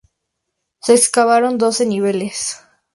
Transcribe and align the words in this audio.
Se 0.79 0.95
excavaron 0.95 1.59
doce 1.59 1.85
niveles. 1.85 2.57